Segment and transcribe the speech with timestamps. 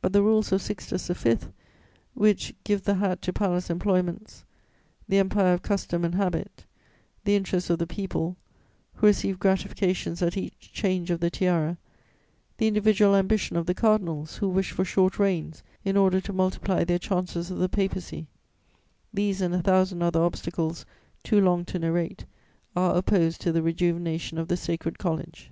[0.00, 1.38] But the rules of Sixtus V.,
[2.14, 4.44] which give the hat to palace employments,
[5.08, 6.64] the empire of custom and habit,
[7.24, 8.36] the interests of the people,
[8.94, 11.78] who receive gratifications at each change of the tiara,
[12.58, 16.84] the individual ambition of the cardinals, who wish for short reigns in order to multiply
[16.84, 18.28] their chances of the papacy,
[19.12, 20.86] these and a thousand other obstacles
[21.24, 22.24] too long to narrate
[22.76, 25.50] are opposed to the rejuvenation of the Sacred College.